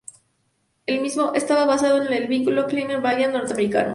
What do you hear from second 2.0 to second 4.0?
en el vehículo Plymouth Valiant norteamericano.